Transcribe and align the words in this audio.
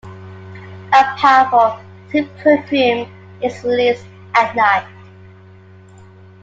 A 0.93 1.15
powerful, 1.19 1.77
sweet 2.09 2.27
perfume 2.37 3.07
is 3.43 3.63
released 3.63 4.03
at 4.33 4.55
night. 4.55 4.87